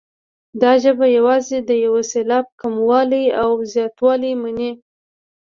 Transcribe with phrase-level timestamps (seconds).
[0.61, 4.71] دا ژبه یوازې د یو سېلاب کموالی او زیاتوالی مني.